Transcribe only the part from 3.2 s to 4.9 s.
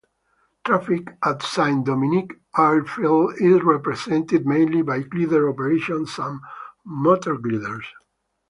is represented mainly